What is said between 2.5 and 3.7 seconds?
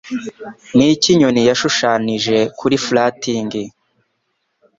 Kuri Farthing